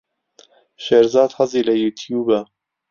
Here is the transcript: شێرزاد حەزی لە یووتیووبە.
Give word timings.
شێرزاد 0.83 1.31
حەزی 1.37 1.65
لە 1.67 1.73
یووتیووبە. 1.81 2.39